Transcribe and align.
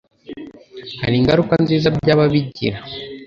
hari 1.03 1.15
ingaruka 1.19 1.53
nziza 1.63 1.87
byaba 1.97 2.23
bigira, 2.31 2.77